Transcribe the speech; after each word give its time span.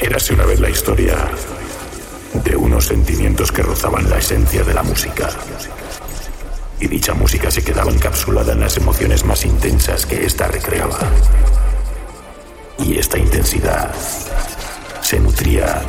Érase 0.00 0.32
una 0.32 0.46
vez 0.46 0.58
la 0.60 0.70
historia 0.70 1.14
de 2.42 2.56
unos 2.56 2.86
sentimientos 2.86 3.52
que 3.52 3.62
rozaban 3.62 4.08
la 4.08 4.16
esencia 4.16 4.64
de 4.64 4.72
la 4.72 4.82
música. 4.82 5.28
Y 6.80 6.88
dicha 6.88 7.12
música 7.12 7.50
se 7.50 7.62
quedaba 7.62 7.90
encapsulada 7.90 8.54
en 8.54 8.60
las 8.60 8.78
emociones 8.78 9.26
más 9.26 9.44
intensas 9.44 10.06
que 10.06 10.24
ésta 10.24 10.48
recreaba. 10.48 10.98
Y 12.78 12.96
esta 12.96 13.18
intensidad 13.18 13.94
se 15.02 15.20
nutría 15.20 15.82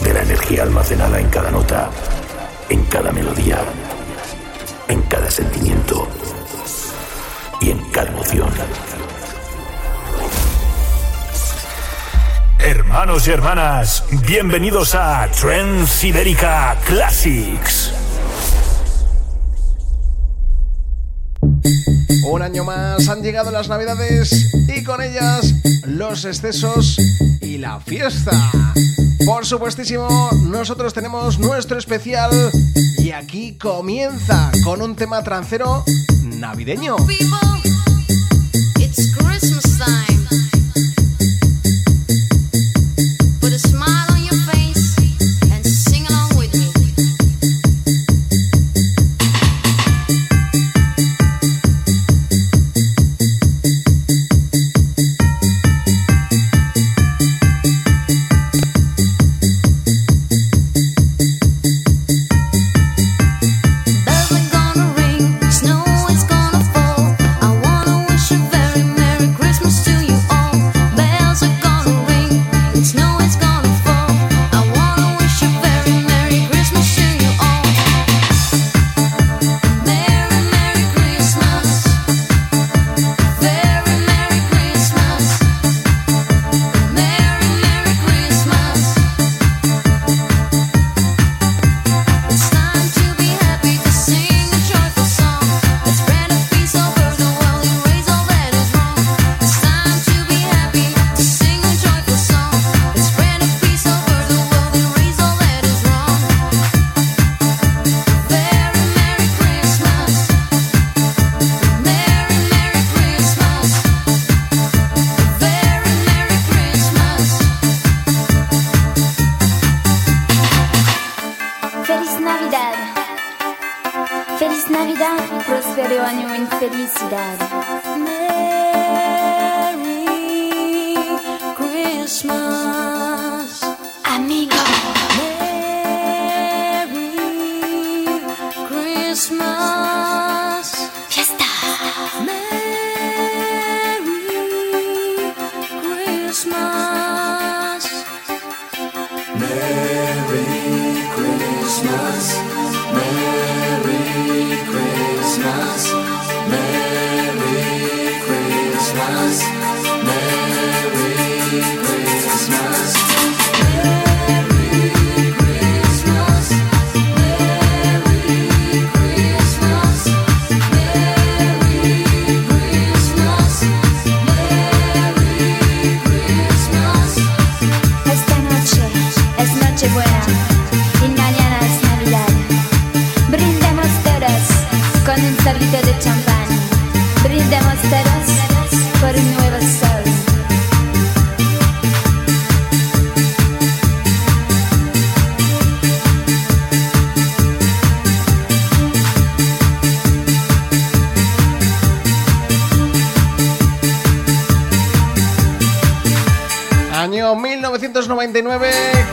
de 0.00 0.12
la 0.14 0.22
energía 0.22 0.64
almacenada 0.64 1.20
en 1.20 1.28
cada 1.28 1.52
nota, 1.52 1.90
en 2.68 2.82
cada 2.86 3.12
melodía, 3.12 3.60
en 4.88 5.00
cada 5.02 5.30
sentimiento 5.30 6.08
y 7.60 7.70
en 7.70 7.78
cada 7.92 8.08
emoción. 8.08 8.50
Hermanos 12.64 13.26
y 13.26 13.32
hermanas, 13.32 14.04
bienvenidos 14.24 14.94
a 14.94 15.28
Trends 15.32 16.04
Ibérica 16.04 16.78
Classics. 16.86 17.92
Un 22.24 22.40
año 22.40 22.62
más 22.62 23.08
han 23.08 23.20
llegado 23.20 23.50
las 23.50 23.68
navidades 23.68 24.54
y 24.68 24.84
con 24.84 25.02
ellas 25.02 25.54
los 25.86 26.24
excesos 26.24 26.98
y 27.40 27.58
la 27.58 27.80
fiesta. 27.80 28.52
Por 29.26 29.44
supuestísimo, 29.44 30.30
nosotros 30.44 30.94
tenemos 30.94 31.40
nuestro 31.40 31.78
especial 31.78 32.30
y 32.98 33.10
aquí 33.10 33.58
comienza 33.58 34.52
con 34.62 34.82
un 34.82 34.94
tema 34.94 35.24
trancero 35.24 35.84
navideño. 36.22 36.94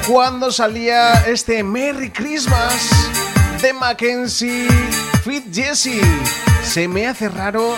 Cuando 0.07 0.51
salía 0.51 1.13
este 1.27 1.63
Merry 1.63 2.09
Christmas 2.09 2.89
de 3.61 3.73
Mackenzie 3.73 4.67
Fit 5.23 5.53
Jessie. 5.53 6.01
Se 6.63 6.87
me 6.87 7.07
hace 7.07 7.29
raro 7.29 7.75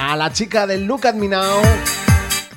a 0.00 0.16
la 0.16 0.32
chica 0.32 0.66
del 0.66 0.84
Look 0.84 1.06
at 1.06 1.14
Me 1.14 1.28
Now 1.28 1.62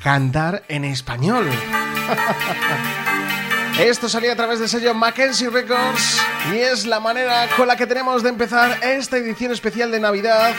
cantar 0.02 0.64
en 0.70 0.86
español. 0.86 1.48
Esto 3.80 4.10
salía 4.10 4.34
a 4.34 4.36
través 4.36 4.60
del 4.60 4.70
sello 4.70 4.94
Mackenzie 4.94 5.50
Records 5.50 6.22
y 6.54 6.58
es 6.58 6.86
la 6.86 7.00
manera 7.00 7.48
con 7.56 7.68
la 7.68 7.76
que 7.76 7.88
tenemos 7.88 8.24
de 8.24 8.30
empezar 8.30 8.80
esta 8.84 9.18
edición 9.18 9.52
especial 9.52 9.92
de 9.92 10.00
Navidad 10.00 10.54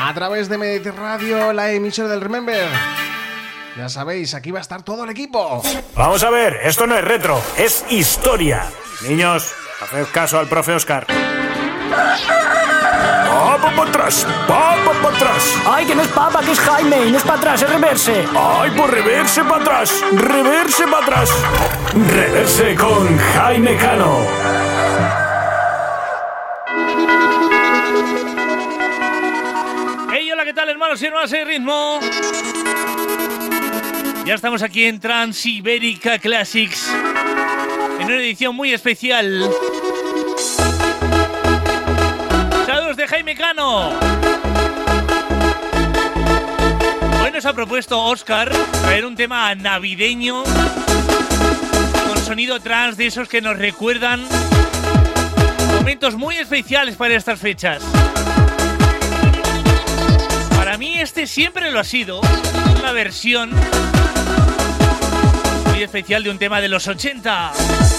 a 0.00 0.14
través 0.14 0.48
de 0.48 0.58
Medit 0.58 0.86
Radio, 0.86 1.52
la 1.52 1.72
emisora 1.72 2.08
del 2.08 2.20
Remember. 2.20 3.09
Ya 3.76 3.88
sabéis, 3.88 4.34
aquí 4.34 4.50
va 4.50 4.58
a 4.58 4.62
estar 4.62 4.82
todo 4.82 5.04
el 5.04 5.10
equipo. 5.10 5.62
Vamos 5.94 6.22
a 6.22 6.30
ver, 6.30 6.60
esto 6.64 6.86
no 6.86 6.96
es 6.96 7.04
retro, 7.04 7.40
es 7.56 7.84
historia. 7.88 8.64
Niños, 9.08 9.52
haced 9.80 10.06
caso 10.12 10.38
al 10.38 10.48
profe 10.48 10.72
Oscar. 10.74 11.06
¡Papa 13.28 13.72
para 13.76 13.88
atrás! 13.90 14.26
¡Papa 14.46 14.92
para 15.02 15.16
atrás! 15.16 15.56
¡Ay, 15.66 15.86
que 15.86 15.94
no 15.94 16.02
es 16.02 16.08
papa, 16.08 16.40
que 16.40 16.52
es 16.52 16.60
Jaime! 16.60 17.06
Y 17.06 17.10
no 17.12 17.18
es 17.18 17.22
para 17.22 17.38
atrás, 17.38 17.62
es 17.62 17.70
reverse. 17.70 18.24
¡Ay, 18.36 18.70
pues 18.76 18.90
reverse 18.90 19.44
para 19.44 19.62
atrás! 19.62 20.04
¡Reverse 20.12 20.84
para 20.84 21.04
atrás! 21.04 21.30
Reverse 21.94 22.74
con 22.76 23.18
Jaime 23.18 23.76
Cano. 23.76 24.18
Hey, 30.12 30.30
hola, 30.32 30.44
¿qué 30.44 30.54
tal, 30.54 30.68
hermanos 30.68 31.00
y 31.02 31.06
hermanas 31.06 31.30
de 31.30 31.44
ritmo? 31.44 32.00
Ya 34.30 34.36
estamos 34.36 34.62
aquí 34.62 34.84
en 34.84 35.00
Transibérica 35.00 36.20
Classics 36.20 36.88
en 37.98 38.06
una 38.06 38.14
edición 38.14 38.54
muy 38.54 38.72
especial. 38.72 39.50
Saludos 42.64 42.96
de 42.96 43.08
Jaime 43.08 43.34
Cano. 43.34 43.88
Hoy 47.24 47.32
nos 47.32 47.44
ha 47.44 47.52
propuesto 47.52 48.00
Oscar 48.04 48.52
traer 48.82 49.04
un 49.04 49.16
tema 49.16 49.52
navideño 49.56 50.44
sonido 52.24 52.60
trans 52.60 52.96
de 52.96 53.06
esos 53.06 53.28
que 53.28 53.40
nos 53.40 53.58
recuerdan 53.58 54.24
momentos 55.74 56.14
muy 56.14 56.36
especiales 56.36 56.94
para 56.94 57.16
estas 57.16 57.40
fechas. 57.40 57.82
Para 60.56 60.78
mí 60.78 61.00
este 61.00 61.26
siempre 61.26 61.72
lo 61.72 61.80
ha 61.80 61.84
sido, 61.84 62.20
una 62.78 62.92
versión 62.92 63.50
especial 65.84 66.22
de 66.22 66.30
un 66.30 66.38
tema 66.38 66.60
de 66.60 66.68
los 66.68 66.86
80. 66.86 67.89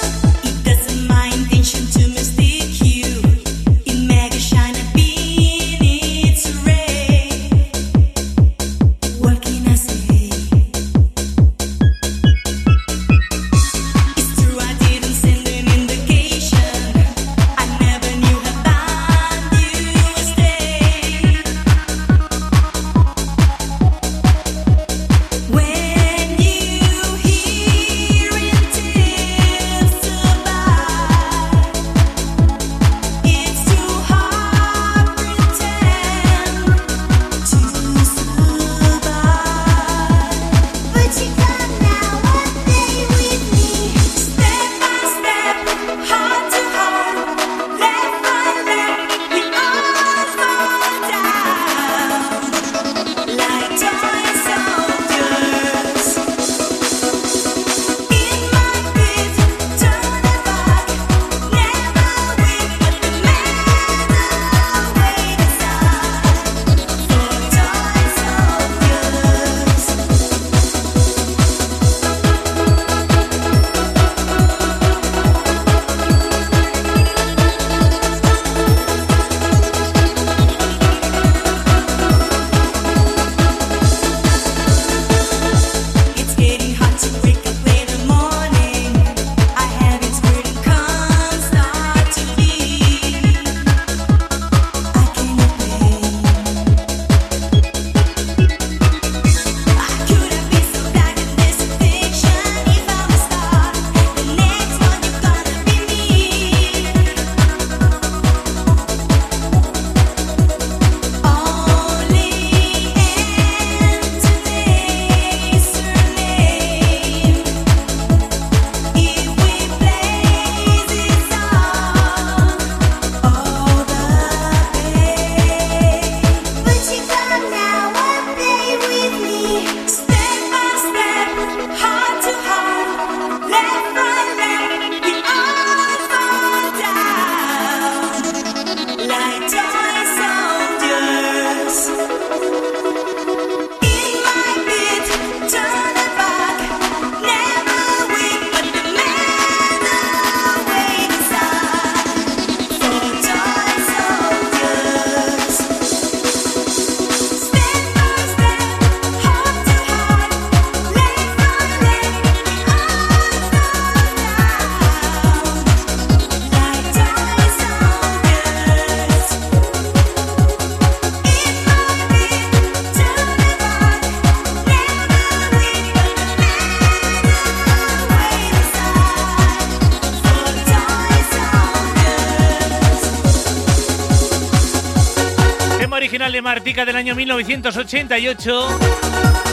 Martica 186.53 186.83
del 186.83 186.98
año 186.98 187.15
1988 187.15 188.80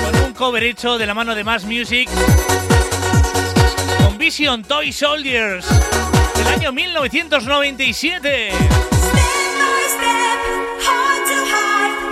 con 0.04 0.16
un 0.24 0.32
cover 0.32 0.64
hecho 0.64 0.98
de 0.98 1.06
la 1.06 1.14
mano 1.14 1.36
de 1.36 1.44
Mass 1.44 1.62
Music 1.62 2.10
con 4.02 4.18
Vision 4.18 4.64
Toy 4.64 4.92
Soldiers 4.92 5.64
del 6.34 6.49
año 6.49 6.73
1997. 6.73 8.50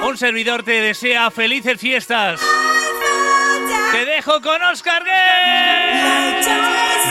Un 0.04 0.16
servidor 0.16 0.62
te 0.62 0.80
desea 0.80 1.32
felices 1.32 1.80
fiestas. 1.80 2.38
Te 3.90 4.04
dejo 4.04 4.40
con 4.40 4.62
Oscar 4.62 5.02
Gay. 5.02 6.44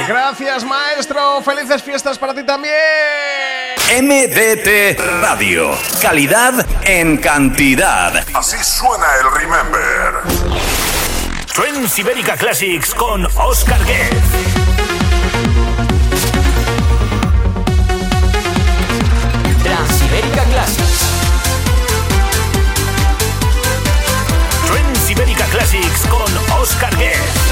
Gracias, 0.08 0.64
maestro. 0.64 1.42
Felices 1.42 1.84
fiestas 1.84 2.18
para 2.18 2.34
ti 2.34 2.44
también. 2.44 3.55
MDT 4.02 5.00
Radio. 5.22 5.72
Calidad 6.02 6.54
en 6.84 7.16
cantidad. 7.16 8.26
Así 8.34 8.58
suena 8.62 9.06
el 9.22 9.40
Remember. 9.40 10.14
Trends 11.54 11.98
Ibérica 11.98 12.36
Classics 12.36 12.94
con 12.94 13.26
Oscar 13.38 13.80
Guez. 13.86 14.12
Transibérica 19.64 20.44
Classics. 20.44 21.00
Trends 24.68 25.10
Ibérica 25.10 25.46
Classics 25.46 26.06
con 26.10 26.60
Oscar 26.60 26.94
Guez. 26.98 27.45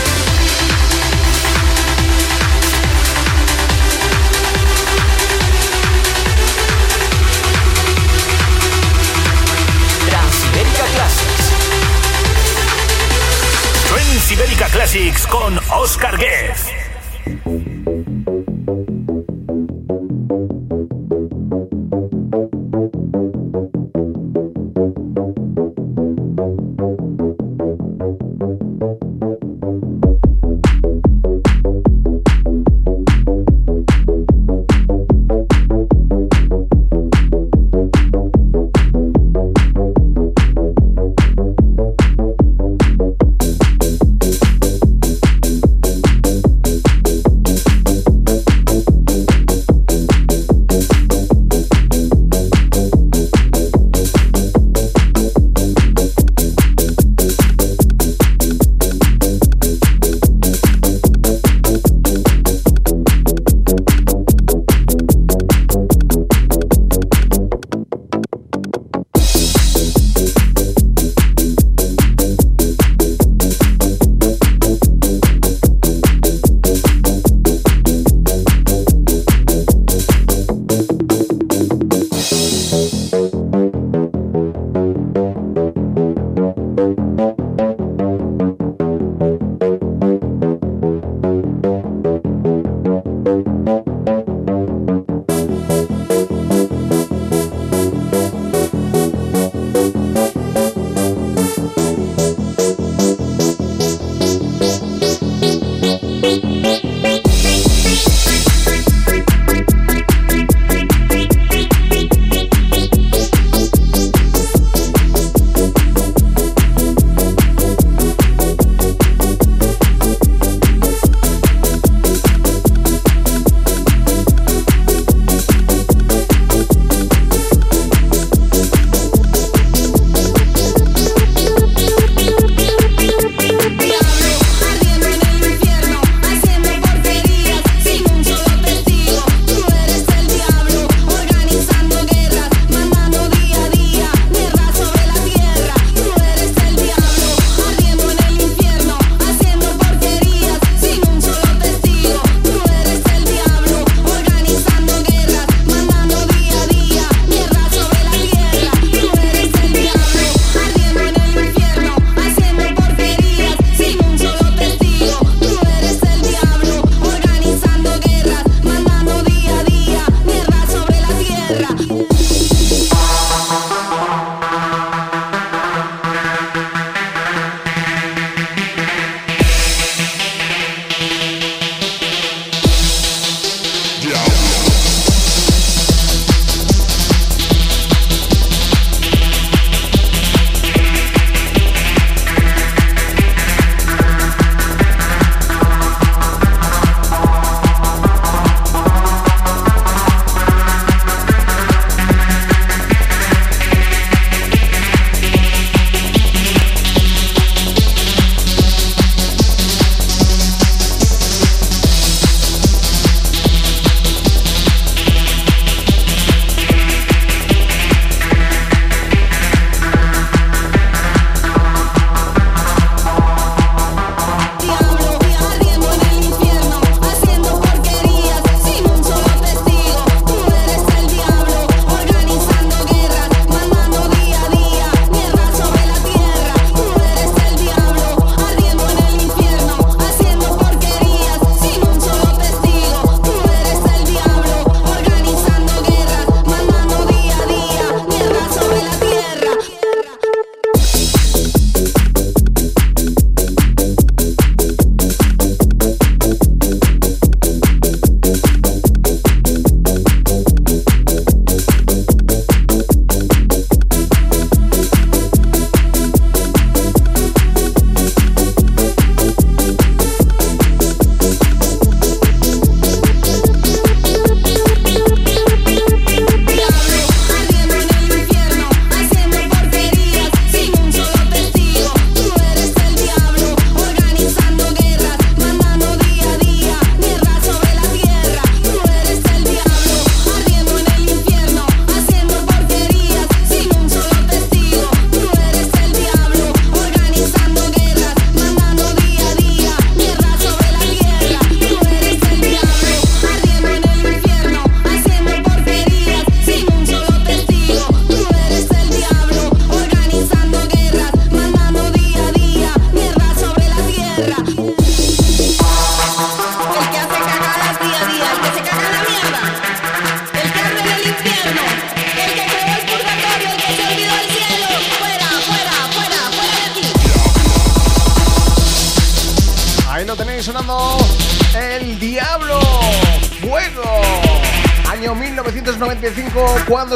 Classics 14.56 15.26
con 15.28 15.60
Oscar 15.72 16.18
Guez. 16.18 17.63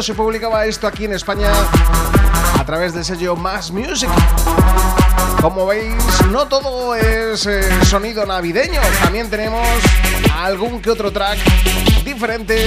Se 0.02 0.14
publicaba 0.14 0.66
esto 0.66 0.86
aquí 0.86 1.06
en 1.06 1.14
España 1.14 1.52
a 2.60 2.66
través 2.66 2.94
del 2.94 3.04
sello 3.04 3.36
Mass 3.36 3.72
Music. 3.72 4.10
Como 5.42 5.66
veis, 5.66 5.96
no 6.32 6.48
todo 6.48 6.96
es 6.96 7.46
eh, 7.48 7.86
sonido 7.86 8.26
navideño, 8.26 8.80
también 9.02 9.30
tenemos 9.30 9.68
algún 10.36 10.82
que 10.82 10.92
otro 10.92 11.12
track 11.12 11.40
diferente 12.04 12.66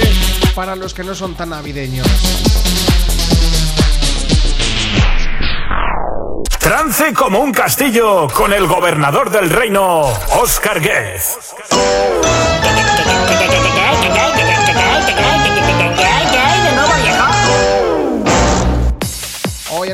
para 0.55 0.75
los 0.75 0.93
que 0.93 1.03
no 1.03 1.15
son 1.15 1.35
tan 1.35 1.49
navideños. 1.49 2.07
Trance 6.59 7.13
como 7.13 7.39
un 7.39 7.51
castillo 7.51 8.27
con 8.33 8.53
el 8.53 8.67
gobernador 8.67 9.29
del 9.29 9.49
reino, 9.49 10.01
Oscar 10.41 10.81
Guez. 10.81 11.50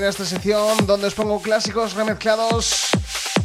Esta 0.08 0.24
sección 0.24 0.88
donde 0.88 1.08
os 1.08 1.14
pongo 1.14 1.42
clásicos 1.42 1.94
remezclados, 1.94 2.88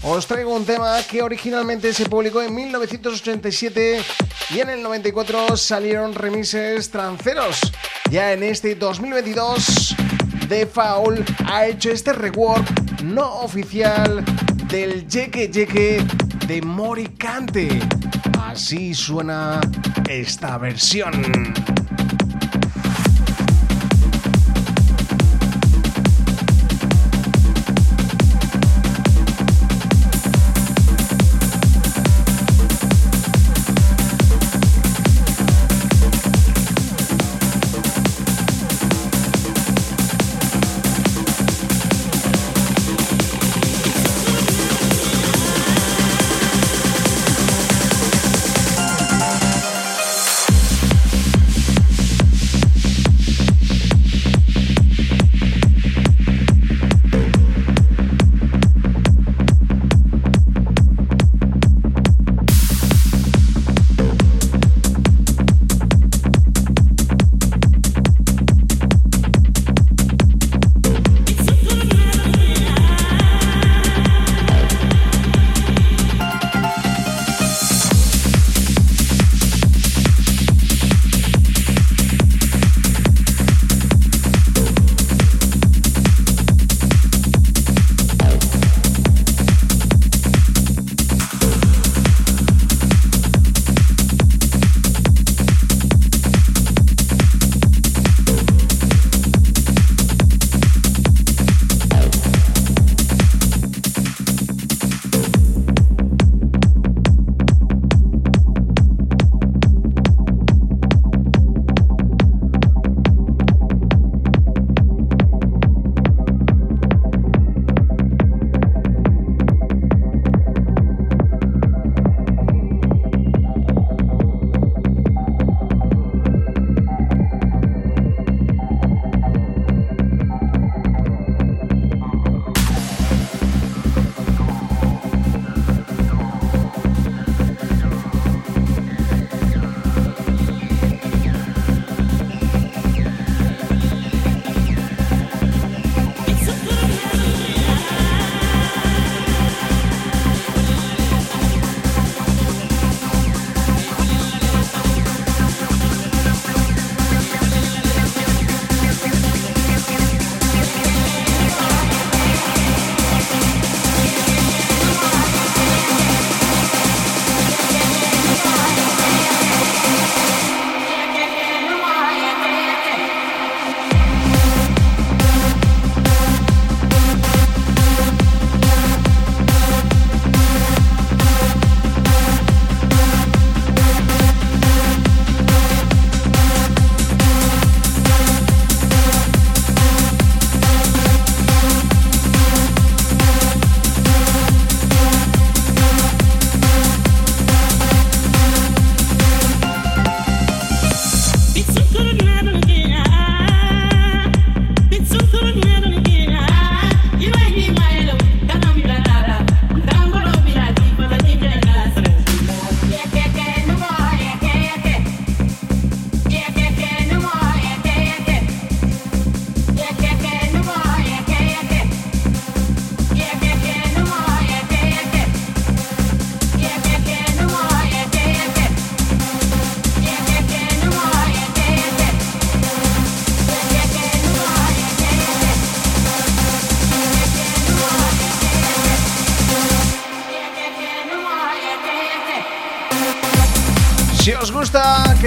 os 0.01 0.27
traigo 0.29 0.55
un 0.55 0.65
tema 0.65 1.03
que 1.11 1.21
originalmente 1.21 1.93
se 1.93 2.07
publicó 2.09 2.41
en 2.41 2.55
1987 2.55 4.01
y 4.51 4.61
en 4.61 4.71
el 4.71 4.81
94 4.81 5.57
salieron 5.57 6.15
remises 6.15 6.89
tranceros. 6.89 7.59
Ya 8.13 8.33
en 8.33 8.45
este 8.45 8.77
2022, 8.77 9.97
The 10.49 10.67
Foul 10.67 11.25
ha 11.47 11.67
hecho 11.67 11.91
este 11.91 12.13
rework 12.13 13.03
no 13.03 13.41
oficial 13.41 14.25
del 14.69 15.09
Yeke 15.09 15.49
Yeke 15.49 16.07
de 16.47 16.63
Moricante. 16.63 17.81
Así 18.41 18.95
suena 18.95 19.61
esta 20.09 20.59
versión. 20.59 21.82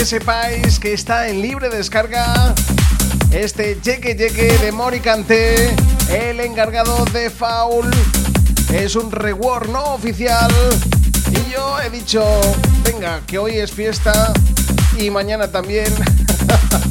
Sepáis 0.04 0.80
que 0.80 0.94
está 0.94 1.30
en 1.30 1.42
libre 1.42 1.70
descarga 1.70 2.54
este 3.32 3.80
Yeque 3.82 4.16
Yeque 4.16 4.58
de 4.58 4.72
Moricante, 4.72 5.74
el 6.10 6.40
encargado 6.42 7.06
de 7.06 7.30
Foul. 7.30 7.90
Es 8.74 8.96
un 8.96 9.12
reward 9.12 9.70
no 9.70 9.94
oficial 9.94 10.52
y 11.32 11.52
yo 11.52 11.78
dicho, 11.92 12.26
venga, 12.84 13.22
que 13.26 13.38
hoy 13.38 13.58
es 13.58 13.72
fiesta 13.72 14.34
y 15.00 15.10
mañana 15.10 15.50
también. 15.50 15.94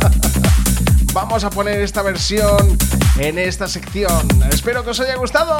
Vamos 1.12 1.45
a 1.45 1.51
poner 1.51 1.81
esta 1.83 2.01
versión 2.01 2.79
en 3.19 3.38
esta 3.38 3.69
sección. 3.69 4.27
Espero 4.51 4.83
que 4.83 4.90
os 4.90 5.01
haya 5.01 5.17
gustado. 5.17 5.59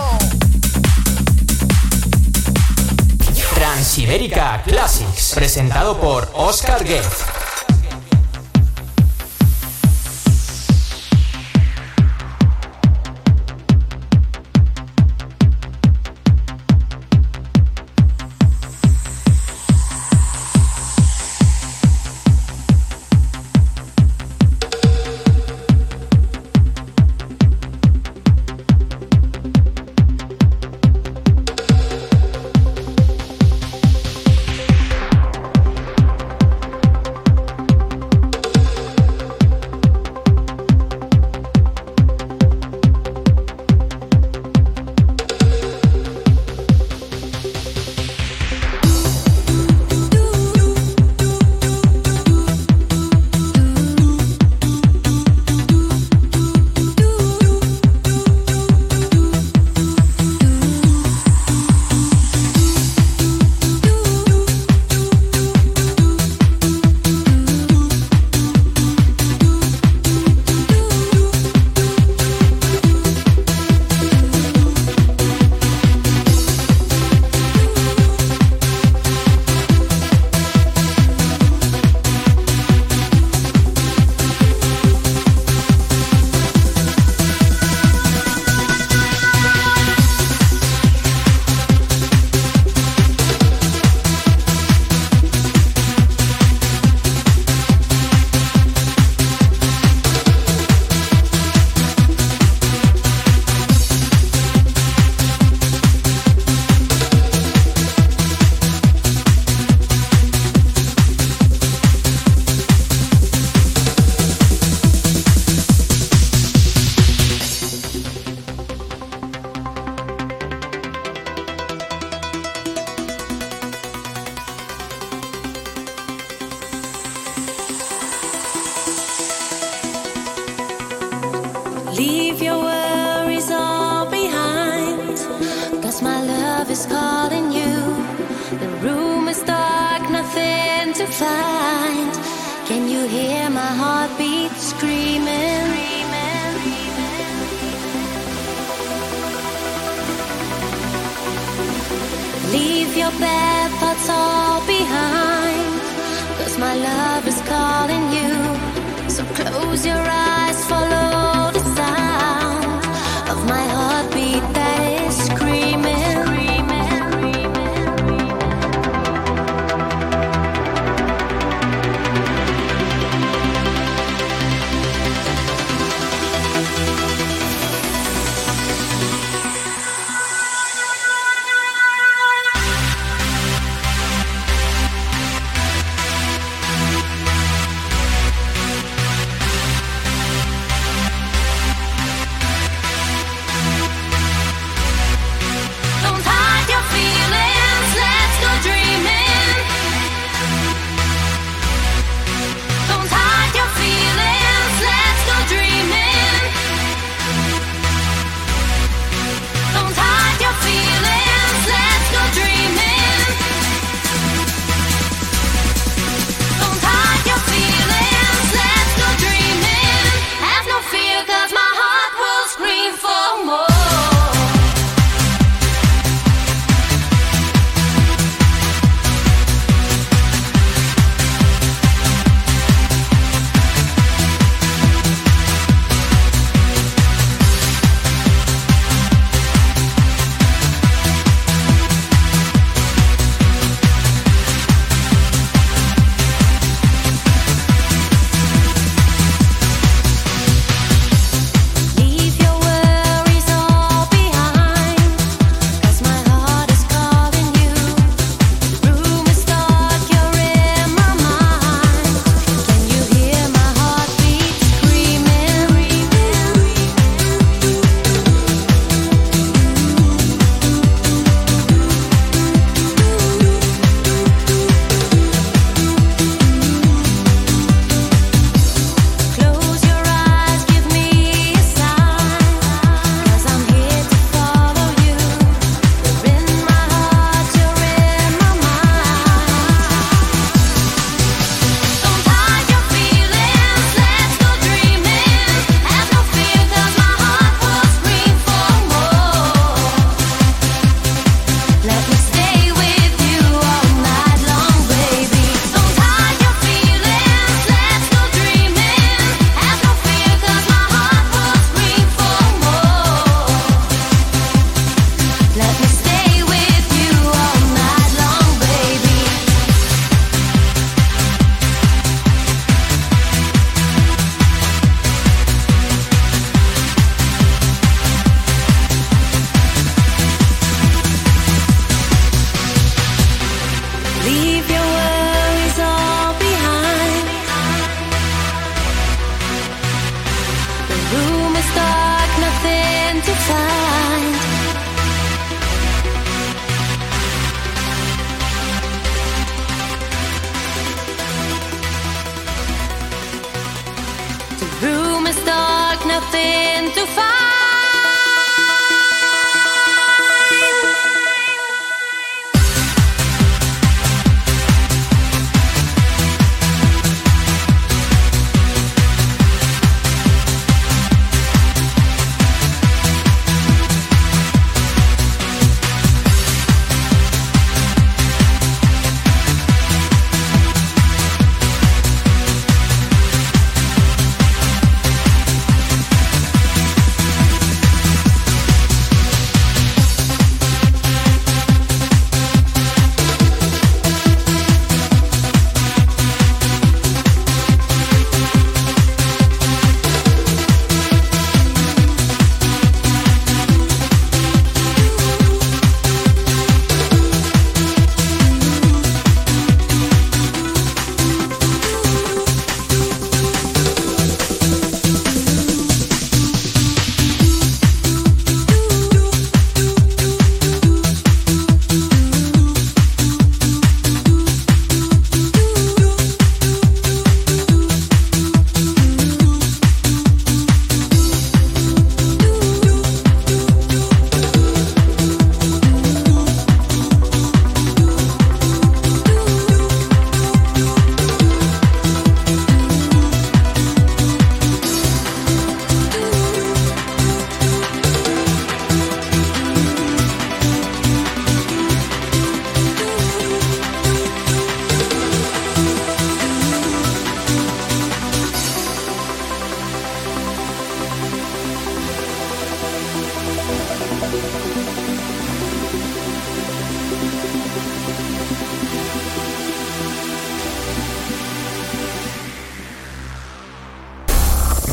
Transibérica 3.65 4.63
Classics, 4.63 5.33
presentado 5.35 5.97
por 5.97 6.29
Oscar 6.35 6.85
Guest. 6.85 7.44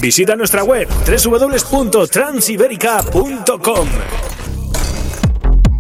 Visita 0.02 0.36
nuestra 0.36 0.64
web 0.64 0.88
www.transiberica.com. 0.90 3.88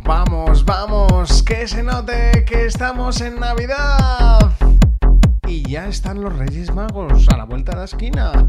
Vamos, 0.03 0.63
vamos, 0.63 1.41
que 1.41 1.67
se 1.67 1.81
note 1.81 2.45
que 2.45 2.67
estamos 2.67 3.19
en 3.21 3.39
Navidad. 3.39 4.51
Y 5.47 5.67
ya 5.67 5.87
están 5.87 6.21
los 6.21 6.37
Reyes 6.37 6.71
Magos 6.71 7.27
a 7.29 7.37
la 7.37 7.45
vuelta 7.45 7.71
de 7.71 7.77
la 7.79 7.85
esquina. 7.85 8.31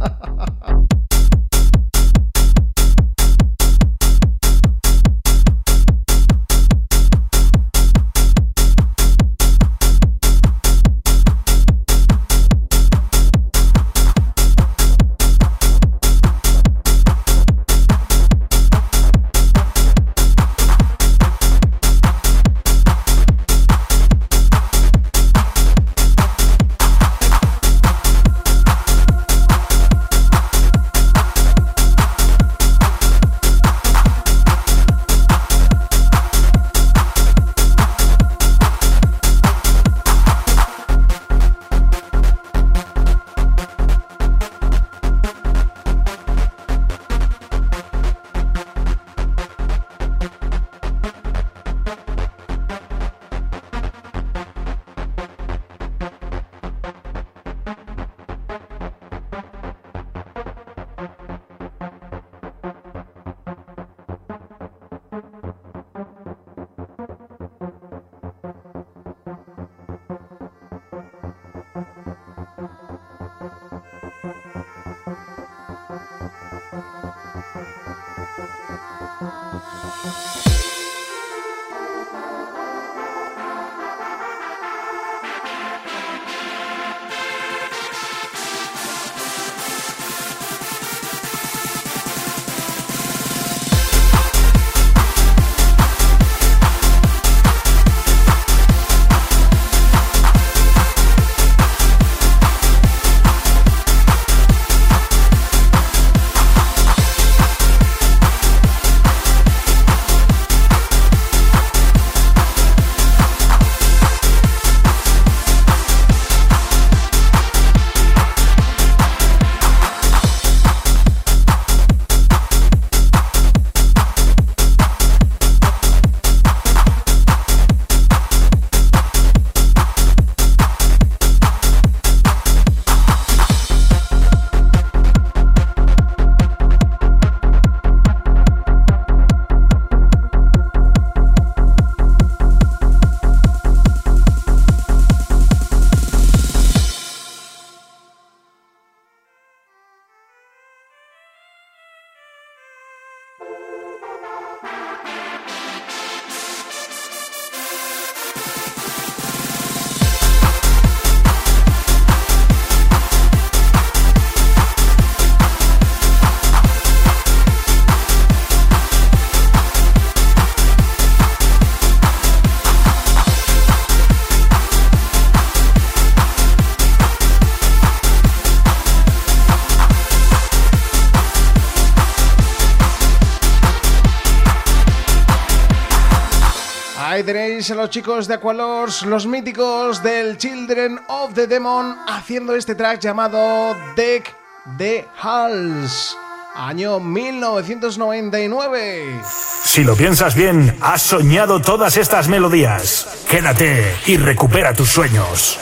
A 187.70 187.74
los 187.76 187.90
chicos 187.90 188.26
de 188.26 188.34
Aqualors, 188.34 189.02
los 189.02 189.24
míticos 189.24 190.02
del 190.02 190.36
Children 190.36 190.98
of 191.06 191.32
the 191.34 191.46
Demon, 191.46 191.96
haciendo 192.08 192.56
este 192.56 192.74
track 192.74 192.98
llamado 192.98 193.76
Deck 193.94 194.34
the 194.78 195.06
Halls, 195.22 196.18
año 196.56 196.98
1999. 196.98 199.20
Si 199.64 199.84
lo 199.84 199.94
piensas 199.94 200.34
bien, 200.34 200.76
has 200.80 201.02
soñado 201.02 201.62
todas 201.62 201.96
estas 201.96 202.26
melodías. 202.26 203.24
Quédate 203.30 203.94
y 204.06 204.16
recupera 204.16 204.74
tus 204.74 204.88
sueños. 204.88 205.60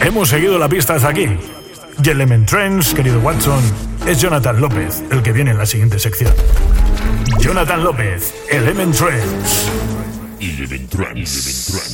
Hemos 0.00 0.30
seguido 0.30 0.58
la 0.58 0.70
pista 0.70 0.94
hasta 0.94 1.08
aquí. 1.08 1.28
Y 2.02 2.08
Element 2.08 2.48
Trends, 2.48 2.94
querido 2.94 3.20
Watson, 3.20 3.62
es 4.06 4.22
Jonathan 4.22 4.58
López, 4.58 5.04
el 5.10 5.22
que 5.22 5.32
viene 5.32 5.50
en 5.50 5.58
la 5.58 5.66
siguiente 5.66 5.98
sección. 5.98 6.32
Jonathan 7.40 7.84
López, 7.84 8.32
Element 8.50 8.96
Trends. 8.96 9.68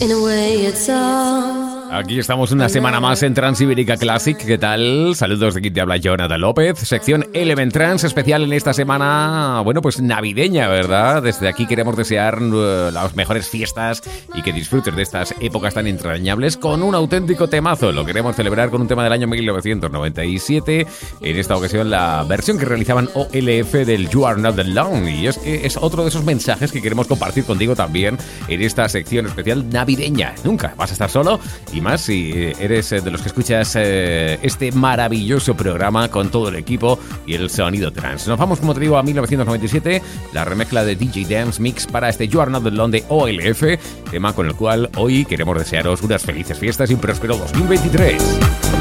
In 0.01 0.11
a 0.11 0.21
way, 0.21 0.67
it's 0.67 0.89
all. 0.89 1.70
Aquí 1.93 2.21
estamos 2.21 2.53
una 2.53 2.69
semana 2.69 3.01
más 3.01 3.25
en 3.25 3.35
Transibérica 3.35 3.97
Classic. 3.97 4.37
¿Qué 4.37 4.59
tal? 4.59 5.17
Saludos 5.17 5.55
de 5.55 5.59
aquí 5.59 5.73
te 5.73 5.81
habla 5.81 5.97
Jonathan 5.97 6.41
López. 6.41 6.79
Sección 6.79 7.27
Element 7.33 7.73
Trans 7.73 8.05
especial 8.05 8.45
en 8.45 8.53
esta 8.53 8.73
semana, 8.73 9.61
bueno, 9.65 9.83
pues 9.83 10.01
navideña, 10.01 10.69
¿verdad? 10.69 11.21
Desde 11.21 11.49
aquí 11.49 11.67
queremos 11.67 11.97
desear 11.97 12.41
uh, 12.41 12.93
las 12.93 13.17
mejores 13.17 13.49
fiestas 13.49 14.03
y 14.35 14.43
que 14.43 14.53
disfrutes 14.53 14.95
de 14.95 15.03
estas 15.03 15.35
épocas 15.41 15.75
tan 15.75 15.89
entrañables 15.89 16.57
con 16.57 16.85
un 16.85 16.95
auténtico 16.95 17.49
temazo. 17.49 17.91
Lo 17.91 18.07
queremos 18.07 18.37
celebrar 18.37 18.71
con 18.71 18.83
un 18.83 18.87
tema 18.87 19.03
del 19.03 19.13
año 19.13 19.27
1997. 19.27 20.87
En 21.23 21.37
esta 21.37 21.57
ocasión 21.57 21.91
la 21.91 22.23
versión 22.23 22.57
que 22.57 22.67
realizaban 22.67 23.09
OLF 23.15 23.73
del 23.73 24.09
You 24.09 24.27
Are 24.27 24.41
Not 24.41 24.61
Alone. 24.61 25.11
Y 25.11 25.27
es 25.27 25.39
que 25.39 25.67
es 25.67 25.77
otro 25.77 26.05
de 26.05 26.11
esos 26.11 26.23
mensajes 26.23 26.71
que 26.71 26.81
queremos 26.81 27.09
compartir 27.09 27.45
contigo 27.45 27.75
también 27.75 28.17
en 28.47 28.63
esta 28.63 28.89
sección 28.89 29.27
especial 29.27 29.69
navideña. 29.69 30.37
Nunca 30.45 30.73
vas 30.77 30.91
a 30.91 30.93
estar 30.93 31.11
solo 31.11 31.41
y 31.73 31.80
más 31.81 32.03
si 32.03 32.53
eres 32.59 32.93
eh, 32.93 33.01
de 33.01 33.11
los 33.11 33.23
que 33.23 33.29
escuchas 33.29 33.75
eh, 33.77 34.39
este 34.43 34.73
maravilloso 34.73 35.55
programa 35.55 36.09
con 36.09 36.31
todo 36.31 36.49
el 36.49 36.57
equipo 36.57 36.99
y 37.27 37.35
el 37.35 37.51
sonido 37.51 37.93
trans. 37.93 38.27
Nos 38.27 38.39
vamos, 38.39 38.61
como 38.61 38.75
te 38.75 38.81
digo, 38.81 38.97
a 38.97 39.03
1997, 39.03 40.03
la 40.33 40.45
remezcla 40.45 40.85
de 40.85 40.97
DJ 40.97 41.27
Dance 41.27 41.61
Mix 41.61 41.87
para 41.87 42.09
este 42.09 42.29
You 42.29 42.41
Are 42.41 42.51
Not 42.51 42.67
Alone 42.67 42.99
de 42.99 43.05
OLF, 43.09 43.63
tema 44.11 44.33
con 44.33 44.47
el 44.47 44.55
cual 44.55 44.91
hoy 44.97 45.25
queremos 45.25 45.57
desearos 45.59 46.03
unas 46.03 46.23
felices 46.23 46.59
fiestas 46.59 46.91
y 46.91 46.95
un 46.95 47.01
próspero 47.01 47.37
2023. 47.37 48.80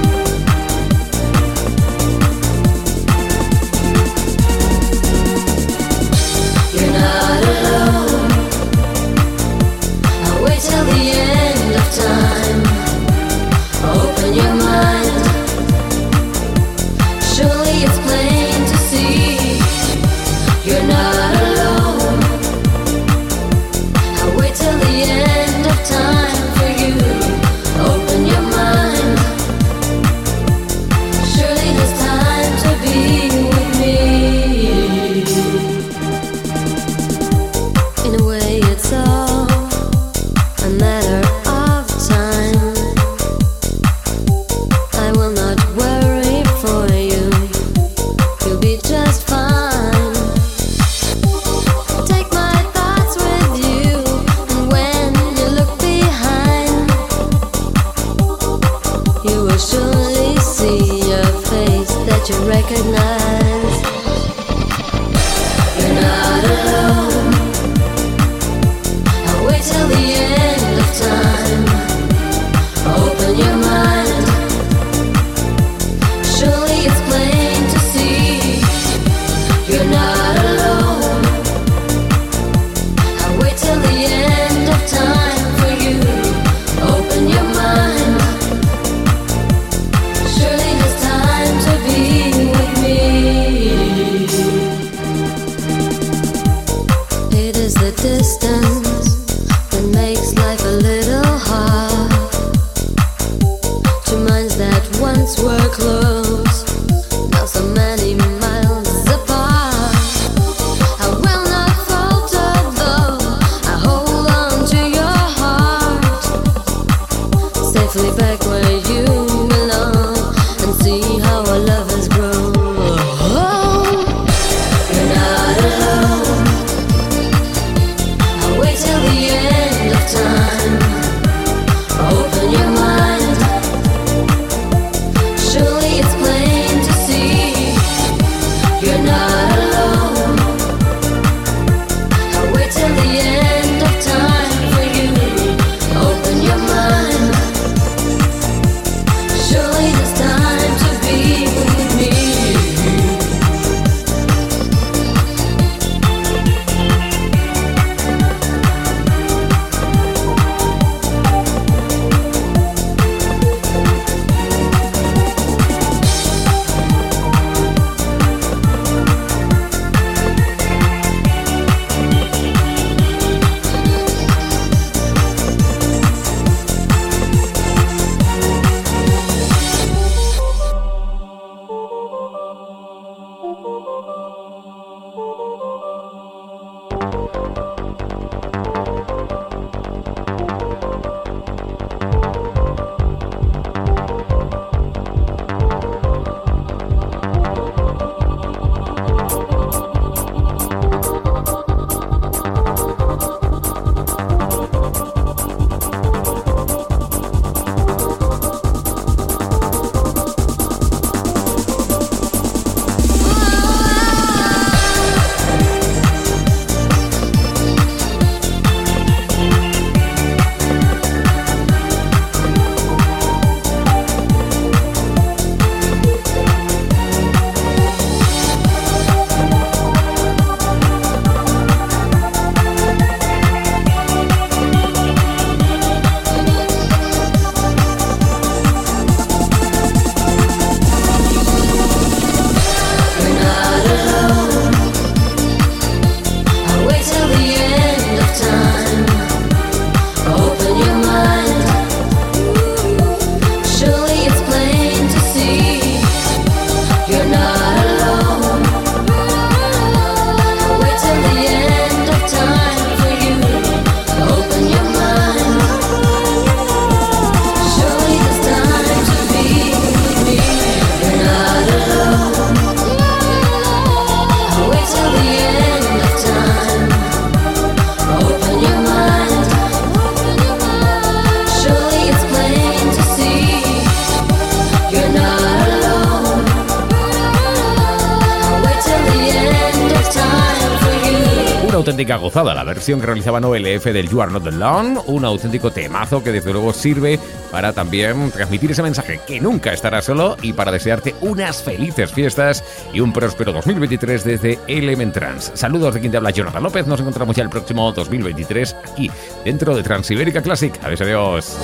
Gozada 292.30 292.54
la 292.54 292.64
versión 292.64 293.00
que 293.00 293.08
realizaba 293.08 293.40
Noel 293.40 293.66
F 293.66 293.92
del 293.92 294.08
You 294.08 294.22
Are 294.22 294.32
Not 294.32 294.46
Alone, 294.46 295.00
un 295.08 295.26
auténtico 295.26 295.72
temazo 295.72 296.24
que 296.24 296.32
desde 296.32 296.54
luego 296.54 296.74
sirve 296.74 297.20
para 297.50 297.74
también 297.74 298.30
transmitir 298.30 298.70
ese 298.70 298.84
mensaje 298.84 299.20
que 299.26 299.42
nunca 299.42 299.74
estarás 299.74 300.06
solo 300.06 300.38
y 300.44 300.54
para 300.54 300.72
desearte 300.72 301.16
unas 301.22 301.64
felices 301.64 302.12
fiestas 302.12 302.64
y 302.94 303.00
un 303.00 303.12
próspero 303.14 303.52
2023 303.52 304.24
desde 304.24 304.60
Element 304.68 305.12
Trans. 305.12 305.52
Saludos 305.56 305.96
de 305.96 306.02
quien 306.02 306.12
te 306.12 306.18
habla 306.18 306.30
Jonathan 306.30 306.62
López, 306.62 306.86
nos 306.86 307.00
encontramos 307.00 307.36
ya 307.36 307.42
el 307.42 307.50
próximo 307.50 307.92
2023 307.94 308.76
aquí 308.92 309.10
dentro 309.44 309.76
de 309.76 309.82
Transibérica 309.82 310.44
Classic. 310.44 310.80
Adiós, 310.84 311.02
adiós. 311.02 311.58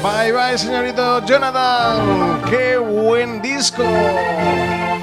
Bye 0.00 0.30
bye, 0.30 0.56
señorito 0.56 1.26
Jonathan. 1.26 2.40
Qué 2.48 2.78
buen 2.78 3.42
disco. 3.42 3.82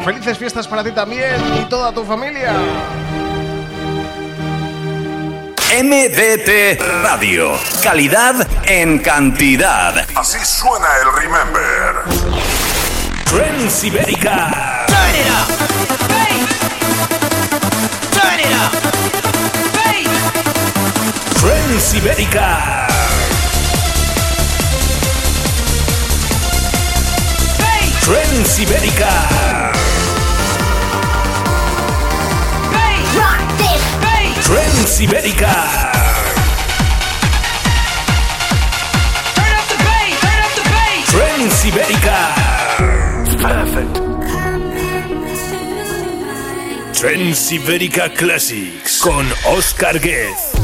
Felices 0.06 0.38
fiestas 0.38 0.70
para 0.70 0.86
ti 0.86 0.92
también 0.92 1.36
y 1.60 1.66
toda 1.68 1.92
tu 1.92 2.06
familia. 2.06 2.54
MDT 5.72 6.80
Radio. 7.02 7.58
Calidad 7.82 8.48
en 8.68 9.00
cantidad. 9.00 10.06
Así 10.16 10.38
suena 10.46 10.88
el 11.02 11.12
Remember. 11.24 12.04
Transibérica. 13.26 14.86
Turn 14.88 15.16
it 15.16 15.28
up. 15.28 15.50
Hey. 16.12 16.46
Turn 18.12 18.40
it 18.40 18.54
up. 18.54 18.72
Hey. 19.84 20.06
Hey. 27.60 27.92
Transibérica. 28.02 29.28
Hey. 29.30 29.65
Transibérica. 34.96 35.52
Turn 39.36 39.54
up 39.60 39.68
the 39.68 39.76
bass. 39.84 40.16
Turn 40.22 40.40
up 40.40 40.54
the 40.56 40.64
bass. 40.72 41.04
Transibérica. 41.12 42.18
Perfect. 43.42 43.94
Transibérica 46.94 48.14
Classics 48.14 49.00
con 49.00 49.26
Oscar 49.44 50.00
Guez. 50.00 50.55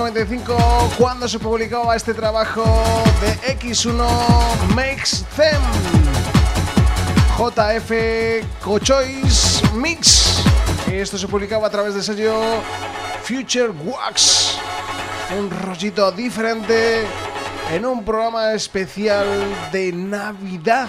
1995 0.00 0.94
cuando 0.96 1.28
se 1.28 1.38
publicaba 1.38 1.94
este 1.94 2.14
trabajo 2.14 2.64
de 3.20 3.58
X1 3.58 4.08
Makes 4.74 5.24
Them. 5.36 5.60
JF 7.36 8.62
Cochois 8.64 9.62
Mix. 9.74 10.42
Esto 10.90 11.18
se 11.18 11.28
publicaba 11.28 11.66
a 11.66 11.70
través 11.70 11.92
del 11.92 12.02
sello 12.02 12.40
Future 13.22 13.68
Wax. 13.84 14.56
Un 15.38 15.50
rollito 15.50 16.10
diferente 16.12 17.04
en 17.70 17.84
un 17.84 18.02
programa 18.02 18.54
especial 18.54 19.26
de 19.70 19.92
Navidad. 19.92 20.88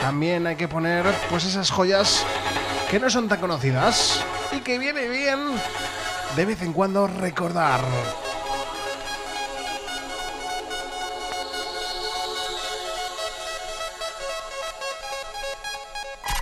También 0.00 0.44
hay 0.48 0.56
que 0.56 0.66
poner 0.66 1.04
pues 1.28 1.44
esas 1.44 1.70
joyas 1.70 2.24
que 2.90 2.98
no 2.98 3.08
son 3.08 3.28
tan 3.28 3.38
conocidas 3.38 4.24
y 4.50 4.58
que 4.58 4.76
viene 4.76 5.06
bien 5.08 5.38
de 6.36 6.44
vez 6.44 6.62
en 6.62 6.72
cuando 6.72 7.06
recordar. 7.06 7.80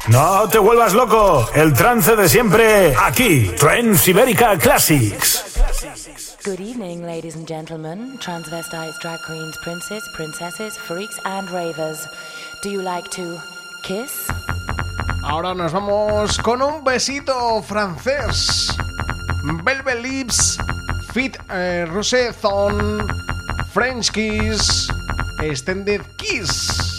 No 0.09 0.49
te 0.49 0.59
vuelvas 0.59 0.95
loco, 0.95 1.49
el 1.55 1.75
trance 1.75 2.17
de 2.17 2.29
siempre 2.29 2.95
aquí, 2.97 3.51
Trans 3.59 4.09
Iberica 4.09 4.57
Classics. 4.59 5.45
Good 6.45 6.61
evening, 6.61 7.03
ladies 7.05 7.37
and 7.37 7.47
gentlemen, 7.47 8.19
transvestites, 8.21 8.99
drag 9.01 9.21
queens, 9.27 9.59
princes, 9.63 10.03
princesses, 10.17 10.79
freaks, 10.79 11.21
and 11.27 11.51
ravers. 11.51 12.09
Do 12.63 12.71
you 12.71 12.81
like 12.81 13.11
to 13.11 13.39
kiss? 13.83 14.29
Ahora 15.25 15.55
nos 15.55 15.73
vamos 15.73 16.39
con 16.39 16.63
un 16.63 16.83
besito 16.83 17.63
francés. 17.63 18.75
Velvet 19.57 20.03
Lips, 20.03 20.59
Fit 21.13 21.39
eh, 21.49 21.87
French 23.73 24.13
Kiss, 24.13 24.89
Extended 25.41 26.03
Kiss. 26.19 26.98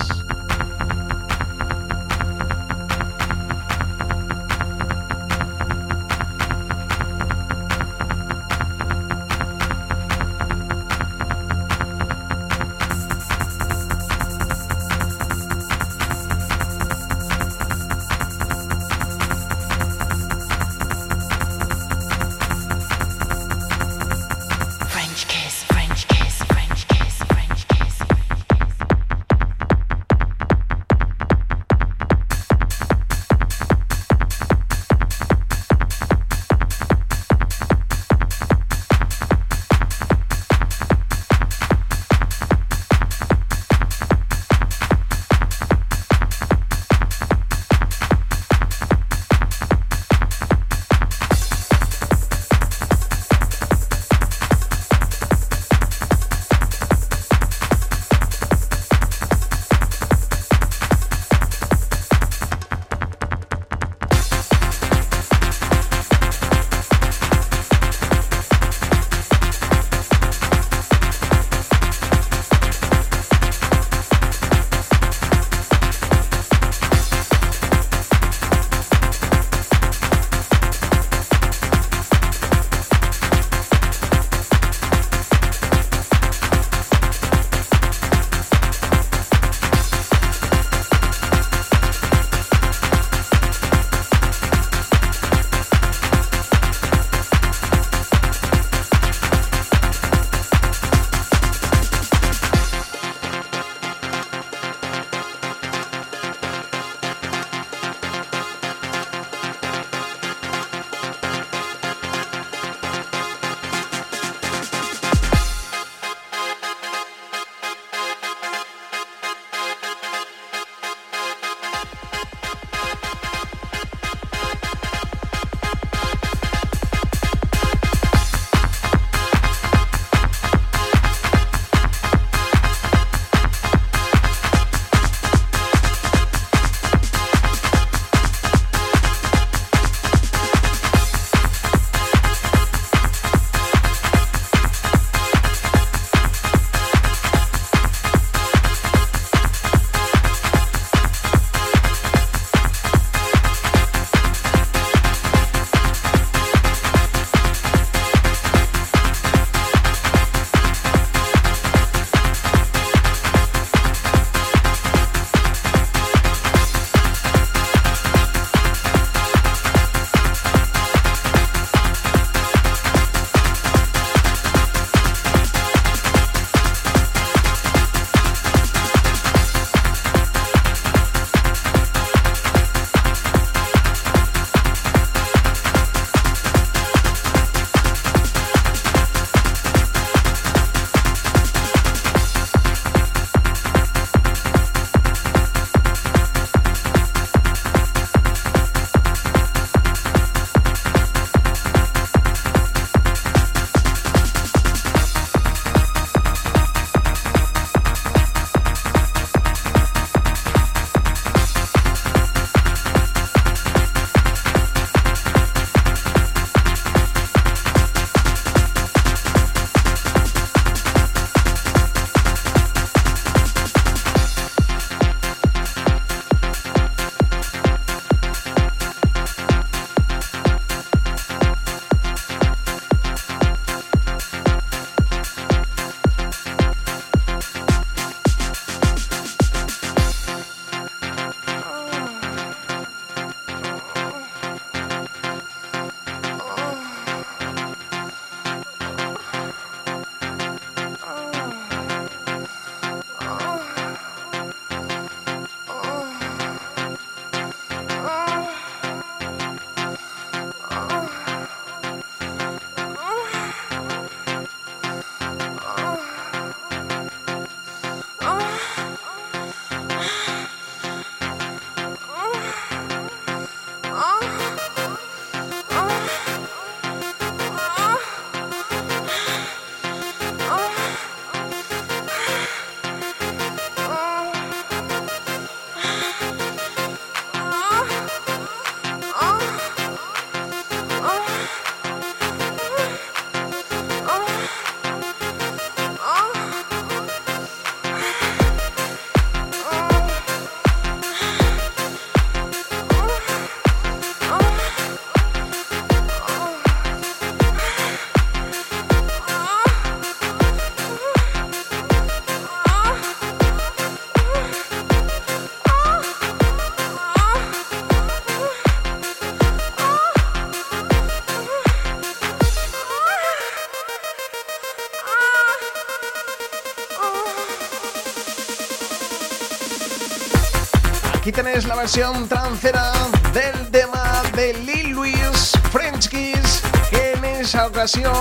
Aquí 331.40 331.46
tenéis 331.46 331.68
la 331.68 331.76
versión 331.76 332.28
trancera 332.28 332.92
del 333.32 333.72
tema 333.72 334.22
de 334.36 334.54
Lil 334.56 334.90
Louis 334.90 335.52
French 335.72 336.10
Kiss, 336.10 336.62
que 336.90 337.14
en 337.14 337.24
esa 337.24 337.66
ocasión 337.68 338.14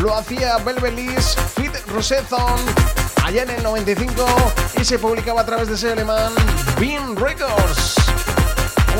lo 0.00 0.14
hacía 0.14 0.58
Belbelis 0.58 1.34
Fit 1.56 1.74
Rosethon 1.88 2.60
allá 3.24 3.42
en 3.42 3.50
el 3.50 3.64
95 3.64 4.24
y 4.80 4.84
se 4.84 4.96
publicaba 4.96 5.40
a 5.40 5.44
través 5.44 5.66
de 5.66 5.74
ese 5.74 5.90
alemán 5.90 6.32
Bean 6.78 7.16
Records. 7.16 7.96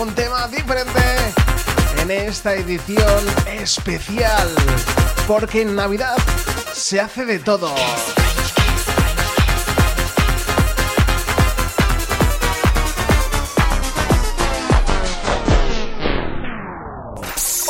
Un 0.01 0.13
tema 0.13 0.49
diferente 0.49 1.01
en 2.01 2.11
esta 2.11 2.55
edición 2.55 3.25
especial, 3.47 4.49
porque 5.29 5.63
en 5.63 5.77
Navidad 5.77 6.17
se 6.73 7.01
hace 7.01 7.25
de 7.25 7.39
todo. 7.39 7.73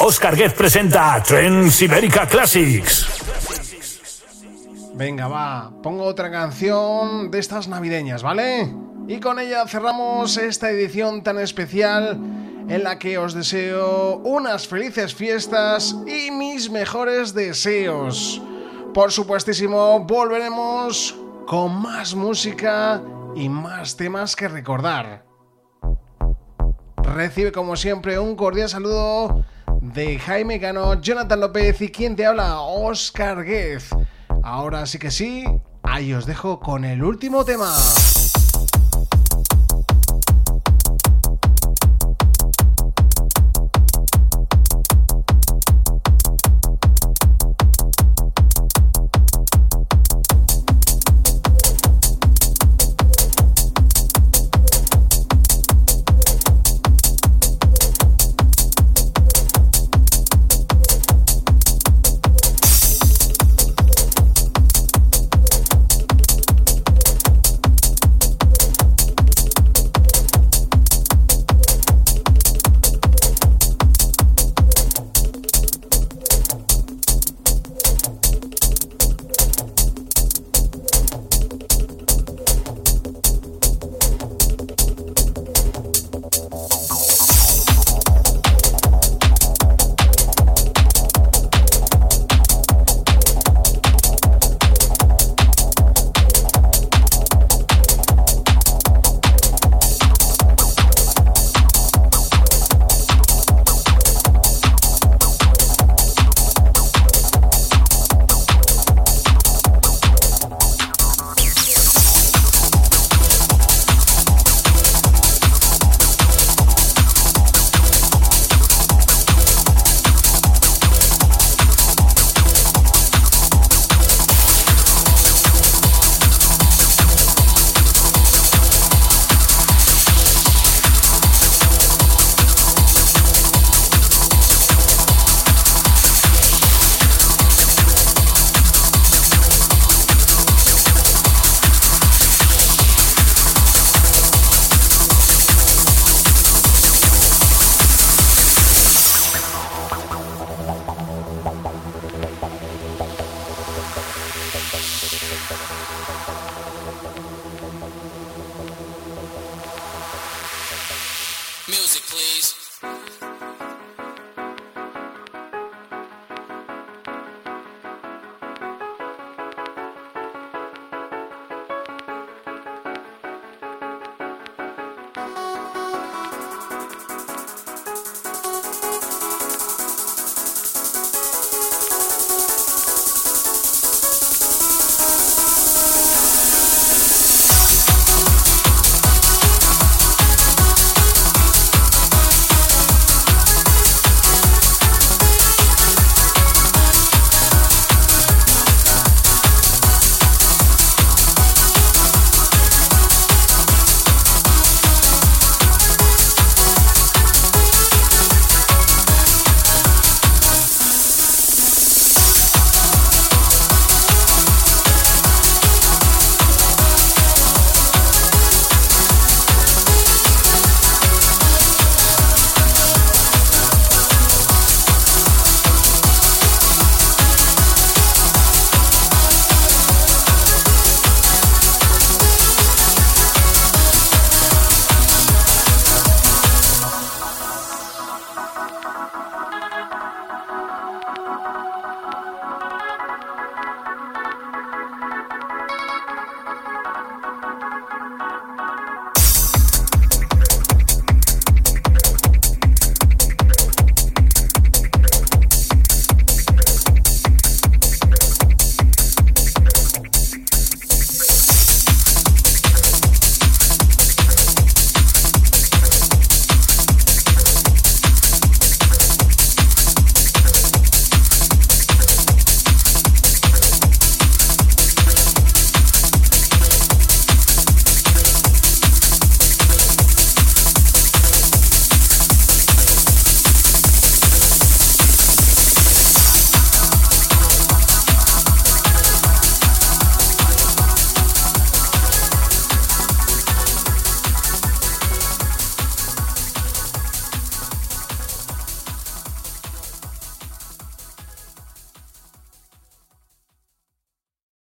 Oscar 0.05 0.35
Guest 0.35 0.57
presenta 0.57 1.23
Trends 1.23 1.81
Ibérica 1.81 2.27
Classics. 2.27 3.07
Venga, 4.95 5.29
va, 5.29 5.71
pongo 5.81 6.03
otra 6.03 6.29
canción 6.29 7.31
de 7.31 7.39
estas 7.39 7.69
navideñas, 7.69 8.21
¿vale? 8.21 8.75
Y 9.07 9.21
con 9.21 9.39
ella 9.39 9.65
cerramos 9.69 10.39
esta 10.39 10.71
edición 10.71 11.23
tan 11.23 11.39
especial 11.39 12.19
en 12.69 12.83
la 12.83 12.99
que 12.99 13.17
os 13.17 13.33
deseo 13.33 14.17
unas 14.25 14.67
felices 14.67 15.15
fiestas 15.15 15.95
y 16.05 16.33
mis 16.33 16.69
mejores 16.69 17.33
deseos. 17.33 18.43
Por 18.93 19.13
supuestísimo, 19.13 20.01
volveremos 20.01 21.17
con 21.47 21.81
más 21.81 22.17
música 22.17 23.01
y 23.37 23.49
más 23.49 23.97
temas 23.97 24.35
que 24.35 24.49
recordar. 24.49 25.25
Recibe 26.97 27.53
como 27.53 27.77
siempre 27.77 28.19
un 28.19 28.35
cordial 28.35 28.69
saludo 28.69 29.45
de 29.83 30.17
Jaime 30.17 30.61
Cano, 30.61 31.01
Jonathan 31.01 31.41
López 31.41 31.81
y 31.81 31.89
quien 31.89 32.15
te 32.15 32.25
habla, 32.25 32.61
Oscar 32.61 33.43
Guez. 33.43 33.91
Ahora 34.45 34.87
sí 34.87 34.99
que 34.99 35.11
sí, 35.11 35.45
ahí 35.83 36.15
os 36.15 36.25
dejo 36.25 36.61
con 36.61 36.85
el 36.85 37.03
último 37.03 37.45
tema. 37.45 37.75